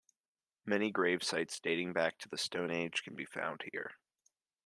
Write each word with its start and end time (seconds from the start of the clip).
Many 0.65 0.89
grave 0.89 1.21
sites 1.23 1.59
dating 1.59 1.93
back 1.93 2.17
to 2.17 2.27
the 2.29 2.35
Stone 2.35 2.71
Age 2.71 3.03
can 3.03 3.13
be 3.15 3.23
found 3.23 3.63
here. 3.71 3.91